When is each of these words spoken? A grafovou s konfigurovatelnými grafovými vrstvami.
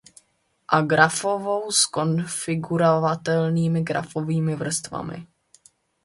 A 0.67 0.79
grafovou 0.91 1.63
s 1.71 1.81
konfigurovatelnými 1.97 3.81
grafovými 3.89 4.53
vrstvami. 4.57 5.17